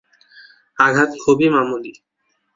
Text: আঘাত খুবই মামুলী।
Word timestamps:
আঘাত 0.77 1.11
খুবই 1.21 1.47
মামুলী। 1.49 1.91